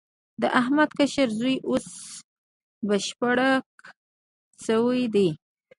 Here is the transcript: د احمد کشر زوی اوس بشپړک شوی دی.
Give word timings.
د 0.41 0.43
احمد 0.59 0.89
کشر 0.99 1.27
زوی 1.39 1.55
اوس 1.69 1.87
بشپړک 2.87 3.67
شوی 4.65 5.01
دی. 5.15 5.29